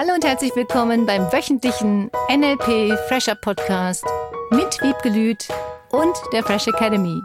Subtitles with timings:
[0.00, 4.04] Hallo und herzlich willkommen beim wöchentlichen NLP Fresher Podcast
[4.52, 5.48] mit Wiebke Lüth
[5.90, 7.20] und der Fresh Academy.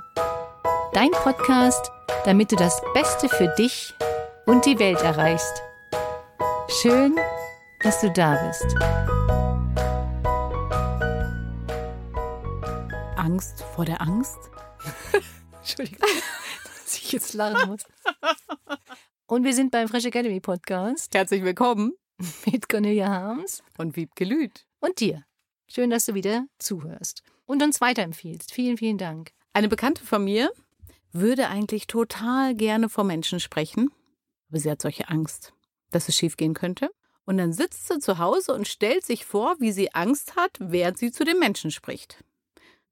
[0.91, 1.91] Dein Podcast,
[2.25, 3.93] damit du das Beste für dich
[4.47, 5.61] und die Welt erreichst.
[6.81, 7.15] Schön,
[7.83, 8.75] dass du da bist.
[13.17, 14.39] Angst vor der Angst?
[15.59, 16.09] Entschuldigung,
[16.85, 17.81] dass ich jetzt lachen muss.
[19.27, 21.93] Und wir sind beim Fresh Academy Podcast Herzlich willkommen
[22.51, 24.65] mit Cornelia Harms und Wiebke Lüth.
[24.79, 25.23] und dir.
[25.67, 28.53] Schön, dass du wieder zuhörst und uns weiterempfiehlst.
[28.53, 29.31] Vielen, vielen Dank.
[29.53, 30.51] Eine Bekannte von mir
[31.11, 33.89] würde eigentlich total gerne vor Menschen sprechen,
[34.49, 35.53] aber sie hat solche Angst,
[35.91, 36.89] dass es schiefgehen könnte.
[37.25, 40.97] Und dann sitzt sie zu Hause und stellt sich vor, wie sie Angst hat, während
[40.97, 42.23] sie zu den Menschen spricht.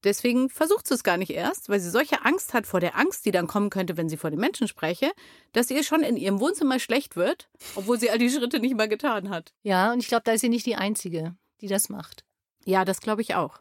[0.04, 3.26] Deswegen versucht sie es gar nicht erst, weil sie solche Angst hat vor der Angst,
[3.26, 5.12] die dann kommen könnte, wenn sie vor den Menschen spreche,
[5.54, 8.90] dass ihr schon in ihrem Wohnzimmer schlecht wird, obwohl sie all die Schritte nicht mal
[8.90, 9.54] getan hat.
[9.62, 12.26] Ja, und ich glaube, da ist sie nicht die Einzige, die das macht.
[12.66, 13.60] Ja, das glaube ich auch.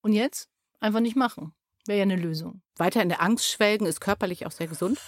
[0.00, 0.48] Und jetzt?
[0.80, 1.54] Einfach nicht machen.
[1.86, 2.62] Wäre ja eine Lösung.
[2.76, 4.98] Weiter in der Angst schwelgen ist körperlich auch sehr gesund.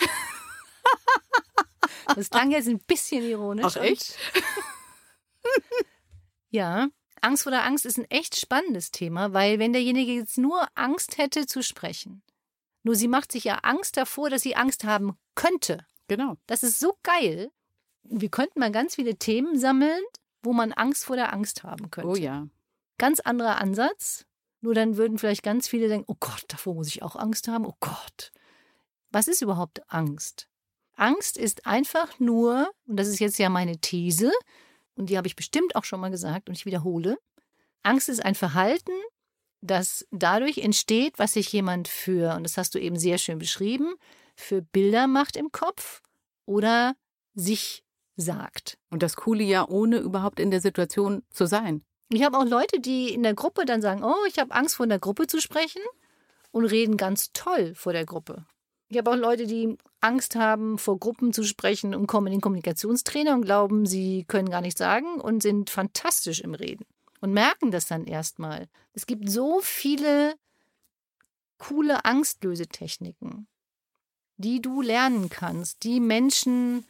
[2.14, 3.77] Das klang jetzt ein bisschen ironisch.
[3.77, 4.16] Ach, echt?
[6.50, 6.88] Ja.
[7.22, 11.19] Angst vor der Angst ist ein echt spannendes Thema, weil wenn derjenige jetzt nur Angst
[11.19, 12.22] hätte zu sprechen,
[12.83, 15.84] nur sie macht sich ja Angst davor, dass sie Angst haben könnte.
[16.08, 16.36] Genau.
[16.47, 17.50] Das ist so geil.
[18.02, 20.02] Wir könnten mal ganz viele Themen sammeln,
[20.42, 22.08] wo man Angst vor der Angst haben könnte.
[22.08, 22.47] Oh ja.
[22.97, 24.25] Ganz anderer Ansatz.
[24.60, 27.66] Nur dann würden vielleicht ganz viele denken, oh Gott, davor muss ich auch Angst haben.
[27.66, 28.32] Oh Gott.
[29.10, 30.48] Was ist überhaupt Angst?
[30.94, 34.32] Angst ist einfach nur, und das ist jetzt ja meine These,
[34.98, 37.18] und die habe ich bestimmt auch schon mal gesagt und ich wiederhole,
[37.82, 38.92] Angst ist ein Verhalten,
[39.60, 43.94] das dadurch entsteht, was sich jemand für, und das hast du eben sehr schön beschrieben,
[44.36, 46.02] für Bilder macht im Kopf
[46.46, 46.94] oder
[47.34, 47.82] sich
[48.16, 48.78] sagt.
[48.91, 51.82] Und das Coole ja, ohne überhaupt in der Situation zu sein.
[52.10, 54.87] Ich habe auch Leute, die in der Gruppe dann sagen, oh, ich habe Angst vor
[54.87, 55.82] der Gruppe zu sprechen
[56.50, 58.47] und reden ganz toll vor der Gruppe.
[58.88, 62.41] Ich habe auch Leute, die Angst haben, vor Gruppen zu sprechen und kommen in den
[62.41, 66.87] Kommunikationstrainer und glauben, sie können gar nichts sagen und sind fantastisch im Reden
[67.21, 68.69] und merken das dann erstmal.
[68.94, 70.34] Es gibt so viele
[71.59, 73.47] coole Angstlösetechniken,
[74.37, 76.87] die du lernen kannst, die Menschen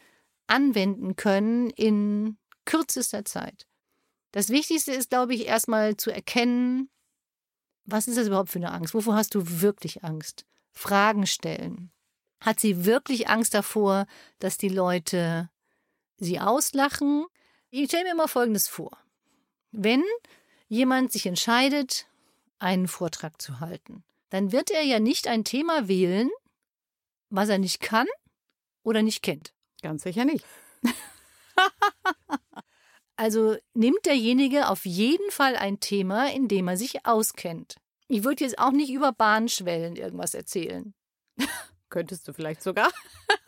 [0.47, 3.67] anwenden können in kürzester Zeit.
[4.33, 6.91] Das Wichtigste ist, glaube ich, erstmal zu erkennen,
[7.87, 8.95] was ist das überhaupt für eine Angst?
[8.95, 10.45] Wovor hast du wirklich Angst?
[10.79, 11.91] Fragen stellen.
[12.41, 14.07] Hat sie wirklich Angst davor,
[14.39, 15.51] dass die Leute
[16.17, 17.27] sie auslachen?
[17.71, 18.97] Ich stelle mir mal Folgendes vor.
[19.73, 20.05] Wenn
[20.69, 22.07] jemand sich entscheidet,
[22.59, 26.31] einen Vortrag zu halten, dann wird er ja nicht ein Thema wählen,
[27.29, 28.07] was er nicht kann
[28.85, 29.53] oder nicht kennt.
[29.83, 30.45] Ganz sicher nicht.
[33.21, 37.75] Also nimmt derjenige auf jeden Fall ein Thema, in dem er sich auskennt.
[38.09, 40.95] Ich würde jetzt auch nicht über Bahnschwellen irgendwas erzählen.
[41.91, 42.91] Könntest du vielleicht sogar.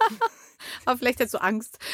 [0.85, 1.79] Aber vielleicht hättest du Angst.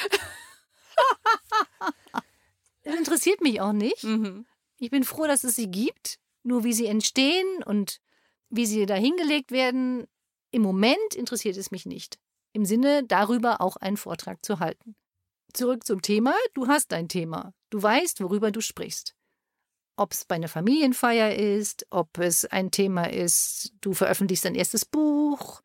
[2.83, 4.05] Das interessiert mich auch nicht.
[4.05, 4.47] Mhm.
[4.79, 6.21] Ich bin froh, dass es sie gibt.
[6.45, 8.01] Nur wie sie entstehen und
[8.49, 10.07] wie sie dahingelegt werden,
[10.53, 12.21] im Moment interessiert es mich nicht.
[12.53, 14.95] Im Sinne, darüber auch einen Vortrag zu halten.
[15.53, 16.35] Zurück zum Thema.
[16.55, 17.53] Du hast dein Thema.
[17.71, 19.17] Du weißt, worüber du sprichst.
[19.97, 24.85] Ob es bei einer Familienfeier ist, ob es ein Thema ist, du veröffentlichst dein erstes
[24.85, 25.63] Buch.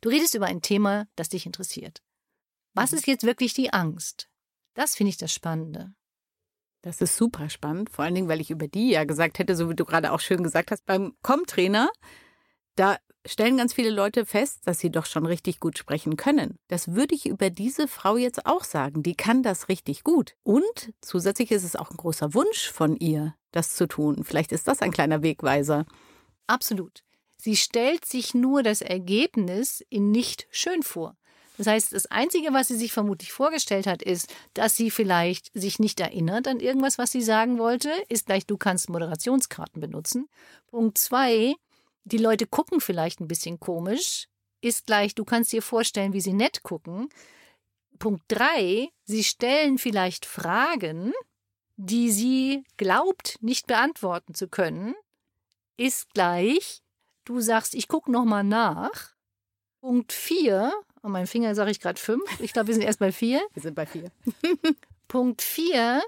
[0.00, 2.02] Du redest über ein Thema, das dich interessiert.
[2.74, 4.28] Was ist jetzt wirklich die Angst?
[4.74, 5.92] Das finde ich das Spannende.
[6.82, 9.68] Das ist super spannend, vor allen Dingen, weil ich über die ja gesagt hätte, so
[9.68, 11.90] wie du gerade auch schön gesagt hast, beim Com-Trainer,
[12.76, 12.96] da
[13.26, 16.58] stellen ganz viele Leute fest, dass sie doch schon richtig gut sprechen können.
[16.68, 19.02] Das würde ich über diese Frau jetzt auch sagen.
[19.02, 20.34] Die kann das richtig gut.
[20.42, 24.24] Und zusätzlich ist es auch ein großer Wunsch von ihr, das zu tun.
[24.24, 25.84] Vielleicht ist das ein kleiner Wegweiser.
[26.46, 27.02] Absolut.
[27.36, 31.16] Sie stellt sich nur das Ergebnis in nicht schön vor.
[31.56, 35.80] Das heißt, das Einzige, was sie sich vermutlich vorgestellt hat, ist, dass sie vielleicht sich
[35.80, 37.90] nicht erinnert an irgendwas, was sie sagen wollte.
[38.08, 40.28] Ist gleich, du kannst Moderationskarten benutzen.
[40.68, 41.54] Punkt zwei,
[42.08, 44.28] die Leute gucken vielleicht ein bisschen komisch.
[44.60, 47.08] Ist gleich, du kannst dir vorstellen, wie sie nett gucken.
[47.98, 51.12] Punkt drei, sie stellen vielleicht Fragen,
[51.76, 54.94] die sie glaubt, nicht beantworten zu können.
[55.76, 56.82] Ist gleich,
[57.24, 59.12] du sagst, ich gucke nochmal nach.
[59.80, 60.72] Punkt vier,
[61.02, 62.40] an meinem Finger sage ich gerade fünf.
[62.40, 63.40] Ich glaube, wir sind erst bei vier.
[63.52, 64.10] Wir sind bei vier.
[65.08, 66.02] Punkt vier,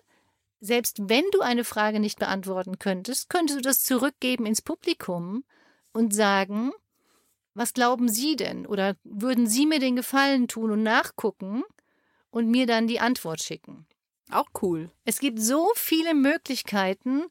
[0.61, 5.45] selbst wenn du eine Frage nicht beantworten könntest, könntest du das zurückgeben ins Publikum
[5.93, 6.73] und sagen,
[7.55, 8.67] was glauben Sie denn?
[8.67, 11.63] Oder würden Sie mir den Gefallen tun und nachgucken
[12.31, 13.87] und mir dann die Antwort schicken?
[14.31, 14.91] Auch cool.
[15.05, 17.25] Es gibt so viele Möglichkeiten,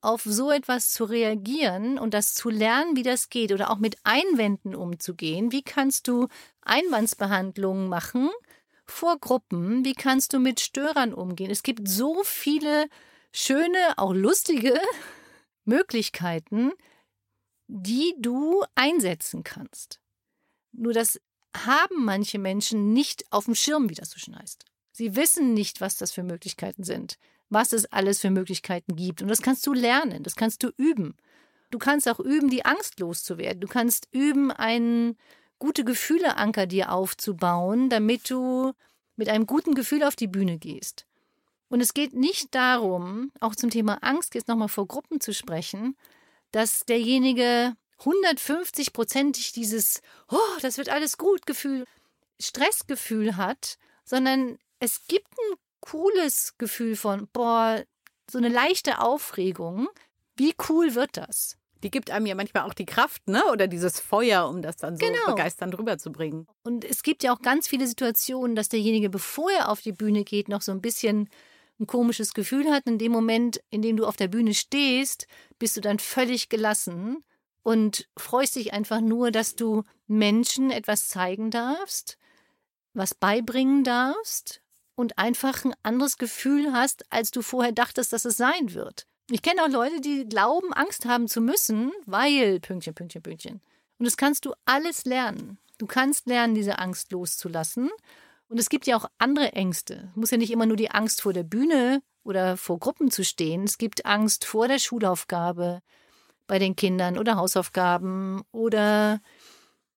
[0.00, 3.96] auf so etwas zu reagieren und das zu lernen, wie das geht oder auch mit
[4.04, 5.50] Einwänden umzugehen.
[5.50, 6.28] Wie kannst du
[6.60, 8.28] Einwandsbehandlungen machen
[8.84, 9.84] vor Gruppen?
[9.84, 11.50] Wie kannst du mit Störern umgehen?
[11.50, 12.88] Es gibt so viele
[13.32, 14.78] schöne, auch lustige
[15.64, 16.72] Möglichkeiten,
[17.66, 20.00] die du einsetzen kannst.
[20.72, 21.20] Nur das
[21.56, 24.36] haben manche Menschen nicht auf dem Schirm, wie das so schön.
[24.92, 27.18] Sie wissen nicht, was das für Möglichkeiten sind,
[27.48, 29.22] was es alles für Möglichkeiten gibt.
[29.22, 31.16] Und das kannst du lernen, das kannst du üben.
[31.70, 33.60] Du kannst auch üben, die Angst loszuwerden.
[33.60, 35.16] Du kannst üben, einen
[35.58, 38.72] gute Gefühle-Anker dir aufzubauen, damit du
[39.16, 41.06] mit einem guten Gefühl auf die Bühne gehst.
[41.68, 45.96] Und es geht nicht darum, auch zum Thema Angst jetzt nochmal vor Gruppen zu sprechen,
[46.54, 51.84] dass derjenige 150-prozentig dieses, oh, das wird alles gut Gefühl,
[52.40, 57.82] Stressgefühl hat, sondern es gibt ein cooles Gefühl von, boah,
[58.30, 59.88] so eine leichte Aufregung.
[60.36, 61.56] Wie cool wird das?
[61.82, 63.44] Die gibt einem ja manchmal auch die Kraft, ne?
[63.50, 65.26] Oder dieses Feuer, um das dann so genau.
[65.26, 66.46] begeisternd rüberzubringen.
[66.62, 70.24] Und es gibt ja auch ganz viele Situationen, dass derjenige, bevor er auf die Bühne
[70.24, 71.28] geht, noch so ein bisschen
[71.80, 72.86] ein komisches Gefühl hat.
[72.86, 75.26] In dem Moment, in dem du auf der Bühne stehst,
[75.58, 77.24] bist du dann völlig gelassen
[77.62, 82.18] und freust dich einfach nur, dass du Menschen etwas zeigen darfst,
[82.92, 84.60] was beibringen darfst
[84.94, 89.06] und einfach ein anderes Gefühl hast, als du vorher dachtest, dass es sein wird.
[89.30, 93.60] Ich kenne auch Leute, die glauben, Angst haben zu müssen, weil Pünktchen, Pünktchen, Pünktchen.
[93.98, 95.58] Und das kannst du alles lernen.
[95.78, 97.90] Du kannst lernen, diese Angst loszulassen.
[98.54, 100.10] Und es gibt ja auch andere Ängste.
[100.12, 103.24] Es muss ja nicht immer nur die Angst vor der Bühne oder vor Gruppen zu
[103.24, 103.64] stehen.
[103.64, 105.80] Es gibt Angst vor der Schulaufgabe
[106.46, 109.20] bei den Kindern oder Hausaufgaben oder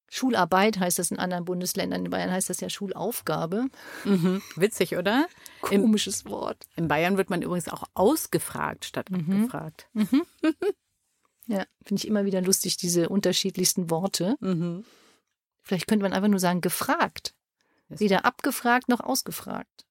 [0.10, 2.06] Schularbeit heißt das in anderen Bundesländern.
[2.06, 3.68] In Bayern heißt das ja Schulaufgabe.
[4.06, 4.42] Mhm.
[4.56, 5.28] Witzig, oder?
[5.62, 6.66] Komisches Im, Wort.
[6.78, 9.20] In Bayern wird man übrigens auch ausgefragt statt mhm.
[9.20, 9.88] abgefragt.
[9.94, 10.24] Mhm.
[11.46, 14.36] ja, finde ich immer wieder lustig, diese unterschiedlichsten Worte.
[14.40, 14.84] Mhm.
[15.62, 17.36] Vielleicht könnte man einfach nur sagen, gefragt.
[17.90, 19.86] Weder abgefragt noch ausgefragt.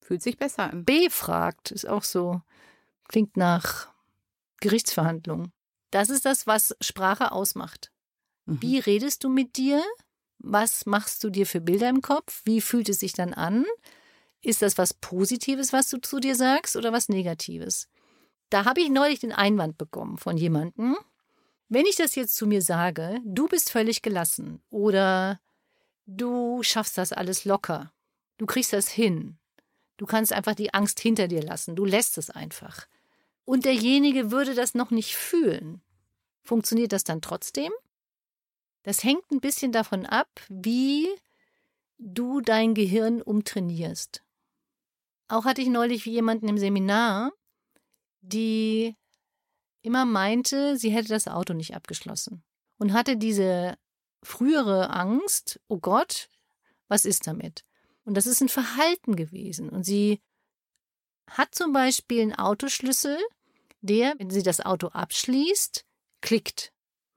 [0.00, 0.84] Fühlt sich besser an.
[0.84, 2.42] Befragt ist auch so.
[3.08, 3.88] Klingt nach
[4.60, 5.52] Gerichtsverhandlungen.
[5.90, 7.92] Das ist das, was Sprache ausmacht.
[8.46, 8.62] Mhm.
[8.62, 9.82] Wie redest du mit dir?
[10.38, 12.42] Was machst du dir für Bilder im Kopf?
[12.44, 13.64] Wie fühlt es sich dann an?
[14.40, 17.88] Ist das was Positives, was du zu dir sagst oder was Negatives?
[18.50, 20.96] Da habe ich neulich den Einwand bekommen von jemandem.
[21.68, 25.40] Wenn ich das jetzt zu mir sage, du bist völlig gelassen oder
[26.06, 27.92] du schaffst das alles locker,
[28.38, 29.38] du kriegst das hin,
[29.96, 32.86] du kannst einfach die Angst hinter dir lassen, du lässt es einfach.
[33.44, 35.82] Und derjenige würde das noch nicht fühlen.
[36.44, 37.72] Funktioniert das dann trotzdem?
[38.84, 41.08] Das hängt ein bisschen davon ab, wie
[41.98, 44.22] du dein Gehirn umtrainierst.
[45.28, 47.32] Auch hatte ich neulich jemanden im Seminar,
[48.20, 48.96] die
[49.82, 52.42] immer meinte, sie hätte das Auto nicht abgeschlossen
[52.78, 53.76] und hatte diese
[54.22, 56.28] frühere Angst, oh Gott,
[56.88, 57.64] was ist damit?
[58.04, 59.68] Und das ist ein Verhalten gewesen.
[59.68, 60.20] Und sie
[61.28, 63.18] hat zum Beispiel einen Autoschlüssel,
[63.80, 65.84] der, wenn sie das Auto abschließt,
[66.20, 66.72] klickt.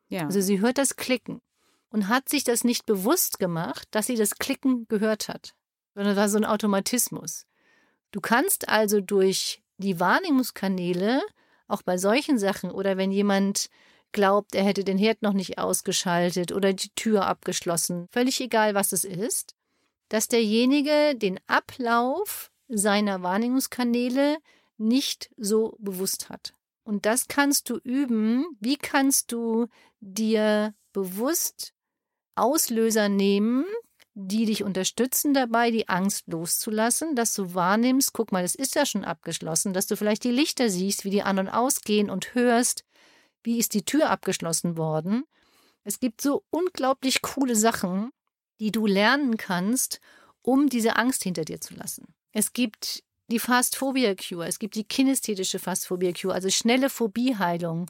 [0.07, 0.25] Ja.
[0.25, 1.41] Also sie hört das Klicken
[1.89, 5.55] und hat sich das nicht bewusst gemacht, dass sie das Klicken gehört hat,
[5.93, 7.45] sondern das war so ein Automatismus.
[8.11, 11.21] Du kannst also durch die Wahrnehmungskanäle
[11.67, 13.69] auch bei solchen Sachen oder wenn jemand
[14.15, 18.93] glaubt, er hätte den Herd noch nicht ausgeschaltet oder die Tür abgeschlossen, völlig egal, was
[18.93, 19.53] es ist,
[20.09, 24.37] dass derjenige den Ablauf seiner Wahrnehmungskanäle
[24.77, 26.53] nicht so bewusst hat.
[26.83, 28.45] Und das kannst du üben.
[28.59, 29.67] Wie kannst du
[29.99, 31.73] dir bewusst
[32.35, 33.65] Auslöser nehmen,
[34.13, 38.85] die dich unterstützen dabei, die Angst loszulassen, dass du wahrnimmst, guck mal, es ist ja
[38.85, 42.85] schon abgeschlossen, dass du vielleicht die Lichter siehst, wie die an und ausgehen und hörst,
[43.45, 45.23] wie ist die Tür abgeschlossen worden.
[45.83, 48.11] Es gibt so unglaublich coole Sachen,
[48.59, 49.99] die du lernen kannst,
[50.41, 52.13] um diese Angst hinter dir zu lassen.
[52.31, 56.89] Es gibt die Fast Phobia Cure, es gibt die kinästhetische Fast Phobia Cure, also schnelle
[56.89, 57.89] Phobieheilung.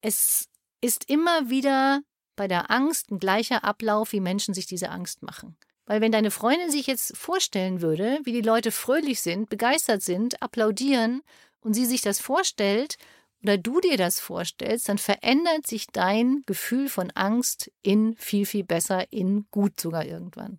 [0.00, 0.48] Es
[0.80, 2.02] ist immer wieder
[2.36, 5.56] bei der Angst ein gleicher Ablauf, wie Menschen sich diese Angst machen.
[5.86, 10.40] Weil wenn deine Freundin sich jetzt vorstellen würde, wie die Leute fröhlich sind, begeistert sind,
[10.42, 11.22] applaudieren
[11.60, 12.96] und sie sich das vorstellt
[13.42, 18.64] oder du dir das vorstellst, dann verändert sich dein Gefühl von Angst in viel, viel
[18.64, 20.58] besser, in gut sogar irgendwann.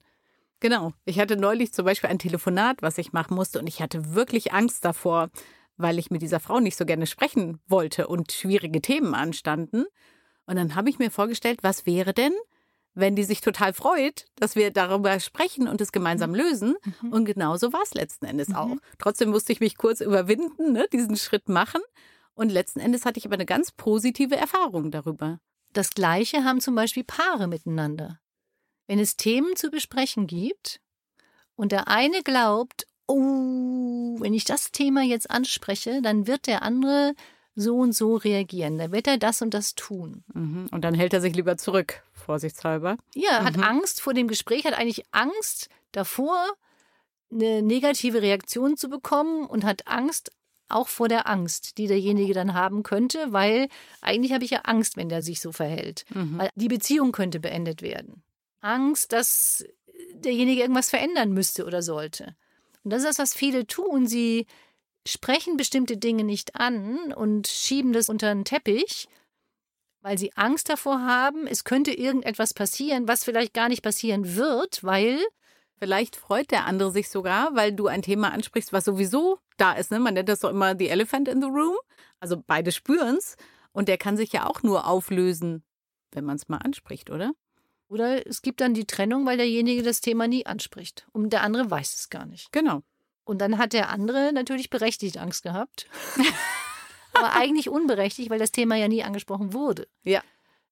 [0.59, 0.93] Genau.
[1.05, 4.53] Ich hatte neulich zum Beispiel ein Telefonat, was ich machen musste, und ich hatte wirklich
[4.53, 5.29] Angst davor,
[5.75, 9.85] weil ich mit dieser Frau nicht so gerne sprechen wollte und schwierige Themen anstanden.
[10.45, 12.33] Und dann habe ich mir vorgestellt, was wäre denn,
[12.93, 16.35] wenn die sich total freut, dass wir darüber sprechen und es gemeinsam Mhm.
[16.37, 16.75] lösen.
[17.09, 18.75] Und genauso war es letzten Endes auch.
[18.99, 21.81] Trotzdem musste ich mich kurz überwinden, ne, diesen Schritt machen.
[22.35, 25.39] Und letzten Endes hatte ich aber eine ganz positive Erfahrung darüber.
[25.71, 28.19] Das Gleiche haben zum Beispiel Paare miteinander.
[28.87, 30.79] Wenn es Themen zu besprechen gibt
[31.55, 37.13] und der eine glaubt, oh, wenn ich das Thema jetzt anspreche, dann wird der andere
[37.55, 38.77] so und so reagieren.
[38.77, 40.23] Dann wird er das und das tun.
[40.33, 40.67] Mhm.
[40.71, 42.97] Und dann hält er sich lieber zurück, vorsichtshalber.
[43.13, 43.63] Ja, hat Mhm.
[43.63, 46.35] Angst vor dem Gespräch, hat eigentlich Angst davor,
[47.31, 50.31] eine negative Reaktion zu bekommen und hat Angst
[50.69, 53.67] auch vor der Angst, die derjenige dann haben könnte, weil
[54.01, 56.05] eigentlich habe ich ja Angst, wenn der sich so verhält.
[56.13, 56.37] Mhm.
[56.37, 58.23] Weil die Beziehung könnte beendet werden.
[58.61, 59.65] Angst, dass
[60.13, 62.35] derjenige irgendwas verändern müsste oder sollte.
[62.83, 64.07] Und das ist das, was viele tun.
[64.07, 64.47] Sie
[65.05, 69.07] sprechen bestimmte Dinge nicht an und schieben das unter den Teppich,
[70.01, 74.83] weil sie Angst davor haben, es könnte irgendetwas passieren, was vielleicht gar nicht passieren wird,
[74.83, 75.19] weil
[75.83, 79.91] Vielleicht freut der andere sich sogar, weil du ein Thema ansprichst, was sowieso da ist.
[79.91, 79.99] Ne?
[79.99, 81.75] Man nennt das doch immer the elephant in the room.
[82.19, 83.35] Also beide spüren's.
[83.71, 85.63] Und der kann sich ja auch nur auflösen,
[86.11, 87.33] wenn man es mal anspricht, oder?
[87.93, 91.69] oder es gibt dann die Trennung, weil derjenige das Thema nie anspricht und der andere
[91.69, 92.51] weiß es gar nicht.
[92.51, 92.81] Genau.
[93.23, 95.87] Und dann hat der andere natürlich berechtigt Angst gehabt.
[97.13, 99.87] Aber eigentlich unberechtigt, weil das Thema ja nie angesprochen wurde.
[100.03, 100.21] Ja.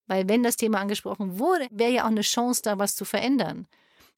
[0.07, 3.67] Weil wenn das Thema angesprochen wurde, wäre ja auch eine Chance da, was zu verändern.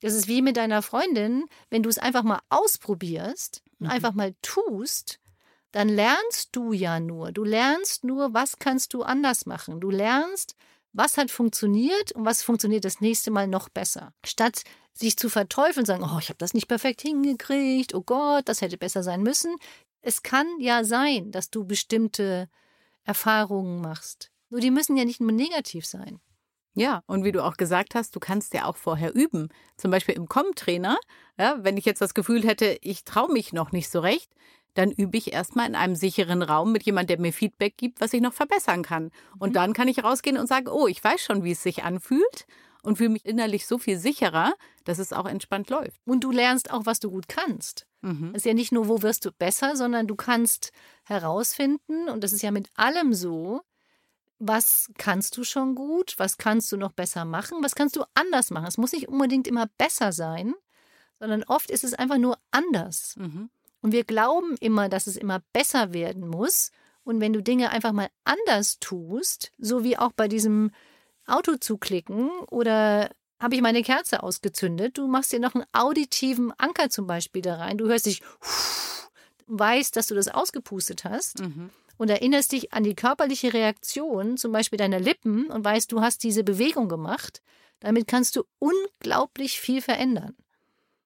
[0.01, 3.91] Das ist wie mit deiner Freundin, wenn du es einfach mal ausprobierst Mhm.
[3.91, 5.19] einfach mal tust,
[5.71, 7.31] dann lernst du ja nur.
[7.31, 9.79] Du lernst nur, was kannst du anders machen.
[9.79, 10.55] Du lernst,
[10.93, 14.13] was hat funktioniert und was funktioniert das nächste Mal noch besser.
[14.23, 14.63] Statt
[14.93, 18.61] sich zu verteufeln und sagen, oh, ich habe das nicht perfekt hingekriegt, oh Gott, das
[18.61, 19.55] hätte besser sein müssen.
[20.01, 22.49] Es kann ja sein, dass du bestimmte
[23.03, 24.29] Erfahrungen machst.
[24.49, 26.19] Nur die müssen ja nicht nur negativ sein.
[26.75, 29.49] Ja, und wie du auch gesagt hast, du kannst ja auch vorher üben.
[29.77, 30.97] Zum Beispiel im Com-Trainer,
[31.37, 34.31] ja, wenn ich jetzt das Gefühl hätte, ich traue mich noch nicht so recht,
[34.73, 38.11] dann übe ich erstmal in einem sicheren Raum mit jemand, der mir Feedback gibt, was
[38.13, 39.11] ich noch verbessern kann.
[39.37, 39.53] Und Mhm.
[39.53, 42.47] dann kann ich rausgehen und sagen, oh, ich weiß schon, wie es sich anfühlt
[42.81, 44.53] und fühle mich innerlich so viel sicherer,
[44.83, 46.01] dass es auch entspannt läuft.
[46.05, 47.85] Und du lernst auch, was du gut kannst.
[48.01, 48.31] Mhm.
[48.33, 50.71] Es ist ja nicht nur, wo wirst du besser, sondern du kannst
[51.03, 53.61] herausfinden, und das ist ja mit allem so,
[54.47, 58.51] was kannst du schon gut, was kannst du noch besser machen, was kannst du anders
[58.51, 58.67] machen.
[58.67, 60.53] Es muss nicht unbedingt immer besser sein,
[61.19, 63.15] sondern oft ist es einfach nur anders.
[63.17, 63.49] Mhm.
[63.81, 66.71] Und wir glauben immer, dass es immer besser werden muss.
[67.03, 70.71] Und wenn du Dinge einfach mal anders tust, so wie auch bei diesem
[71.25, 73.09] Auto zu klicken oder
[73.39, 77.55] habe ich meine Kerze ausgezündet, du machst dir noch einen auditiven Anker zum Beispiel da
[77.55, 77.77] rein.
[77.77, 78.21] Du hörst dich,
[79.47, 81.69] weißt, dass du das ausgepustet hast Mhm.
[81.97, 86.23] Und erinnerst dich an die körperliche Reaktion, zum Beispiel deiner Lippen und weißt, du hast
[86.23, 87.41] diese Bewegung gemacht.
[87.79, 90.35] Damit kannst du unglaublich viel verändern.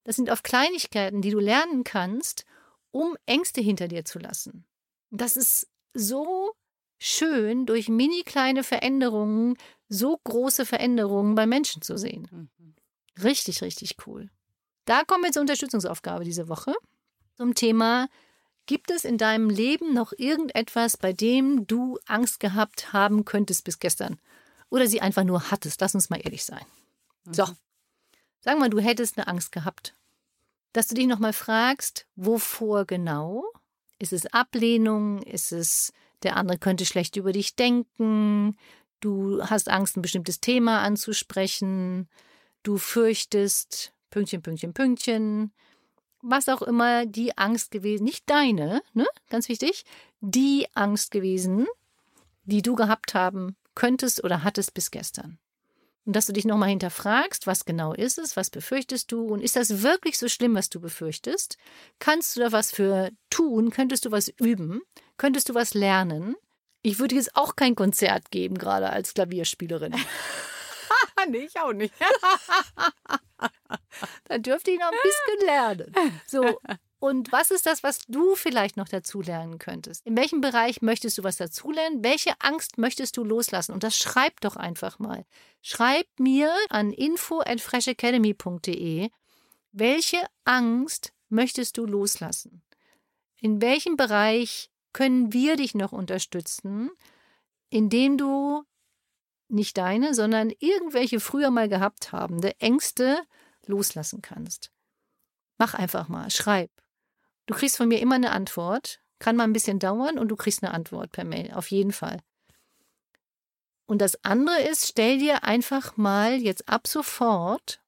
[0.04, 2.46] Das sind oft Kleinigkeiten, die du lernen kannst,
[2.92, 4.66] um Ängste hinter dir zu lassen.
[5.10, 6.54] Das ist so
[6.98, 9.58] schön, durch mini kleine Veränderungen
[9.90, 12.28] so große Veränderungen bei Menschen zu sehen.
[12.32, 12.76] Mhm.
[13.24, 14.30] Richtig, richtig cool.
[14.86, 16.74] Da kommen wir zur Unterstützungsaufgabe diese Woche
[17.36, 18.08] zum Thema
[18.68, 23.80] Gibt es in deinem Leben noch irgendetwas, bei dem du Angst gehabt haben könntest bis
[23.80, 24.20] gestern?
[24.70, 25.80] Oder sie einfach nur hattest?
[25.80, 26.66] Lass uns mal ehrlich sein.
[27.24, 27.46] So,
[28.42, 29.96] sagen wir, du hättest eine Angst gehabt.
[30.74, 33.46] Dass du dich nochmal fragst, wovor genau?
[34.00, 35.22] Ist es Ablehnung?
[35.24, 35.94] Ist es,
[36.24, 38.58] der andere könnte schlecht über dich denken?
[39.00, 42.10] Du hast Angst, ein bestimmtes Thema anzusprechen?
[42.64, 45.54] Du fürchtest, Pünktchen, Pünktchen, Pünktchen
[46.22, 49.06] was auch immer die Angst gewesen, nicht deine, ne?
[49.30, 49.84] Ganz wichtig,
[50.20, 51.68] die Angst gewesen,
[52.44, 55.38] die du gehabt haben könntest oder hattest bis gestern.
[56.06, 59.58] Und dass du dich nochmal hinterfragst, was genau ist es, was befürchtest du und ist
[59.58, 61.58] das wirklich so schlimm, was du befürchtest?
[62.00, 63.72] Kannst du da was für tun?
[63.72, 64.82] Könntest du was üben?
[65.18, 66.36] Könntest du was lernen?
[66.82, 69.96] Ich würde jetzt auch kein Konzert geben, gerade als Klavierspielerin.
[71.30, 71.94] Nee, ich auch nicht.
[74.26, 75.94] Da dürfte ich noch ein bisschen lernen.
[76.26, 76.60] So,
[77.00, 80.04] und was ist das, was du vielleicht noch dazu lernen könntest?
[80.06, 82.04] In welchem Bereich möchtest du was dazulernen?
[82.04, 83.74] Welche Angst möchtest du loslassen?
[83.74, 85.24] Und das schreib doch einfach mal.
[85.62, 89.12] Schreib mir an info@freshacademy.de.
[89.72, 92.64] Welche Angst möchtest du loslassen?
[93.40, 96.90] In welchem Bereich können wir dich noch unterstützen,
[97.70, 98.64] indem du
[99.50, 103.22] nicht deine, sondern irgendwelche früher mal gehabt habende Ängste
[103.68, 104.72] loslassen kannst.
[105.58, 106.72] Mach einfach mal, schreib.
[107.46, 109.00] Du kriegst von mir immer eine Antwort.
[109.20, 112.20] Kann mal ein bisschen dauern und du kriegst eine Antwort per Mail, auf jeden Fall.
[113.88, 117.82] Und das andere ist, stell dir einfach mal jetzt ab sofort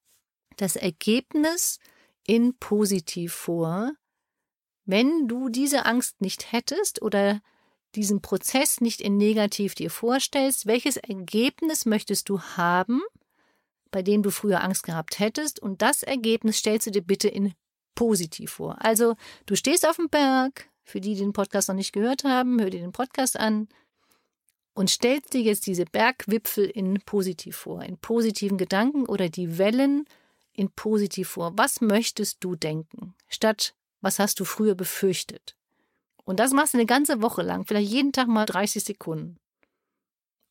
[0.55, 1.77] das Ergebnis
[2.25, 3.91] in positiv vor,
[4.85, 7.41] wenn du diese Angst nicht hättest oder
[7.95, 13.01] diesen Prozess nicht in negativ dir vorstellst, welches Ergebnis möchtest du haben,
[13.91, 17.53] bei dem du früher Angst gehabt hättest und das Ergebnis stellst du dir bitte in
[17.95, 18.77] positiv vor.
[18.79, 19.15] Also
[19.45, 22.69] du stehst auf dem Berg, für die, die den Podcast noch nicht gehört haben, hör
[22.69, 23.67] dir den Podcast an
[24.73, 30.05] und stellst dir jetzt diese Bergwipfel in positiv vor, in positiven Gedanken oder die Wellen
[30.53, 31.53] in positiv vor.
[31.57, 35.55] Was möchtest du denken, statt was hast du früher befürchtet?
[36.23, 39.37] Und das machst du eine ganze Woche lang, vielleicht jeden Tag mal 30 Sekunden.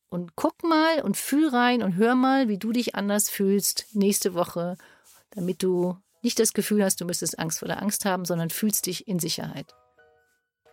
[0.09, 4.33] Und guck mal und fühl rein und hör mal, wie du dich anders fühlst nächste
[4.33, 4.75] Woche,
[5.31, 8.87] damit du nicht das Gefühl hast, du müsstest Angst vor der Angst haben, sondern fühlst
[8.87, 9.75] dich in Sicherheit.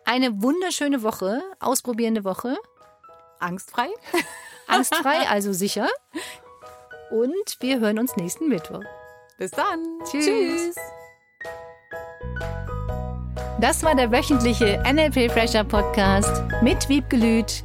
[0.05, 2.57] Eine wunderschöne Woche, ausprobierende Woche.
[3.38, 3.88] Angstfrei.
[4.66, 5.88] Angstfrei, also sicher.
[7.11, 8.83] Und wir hören uns nächsten Mittwoch.
[9.38, 9.85] Bis dann.
[10.11, 10.26] Tschüss.
[10.26, 10.76] Tschüss.
[13.61, 17.64] Das war der wöchentliche NLP Fresher Podcast mit Wiebgelüt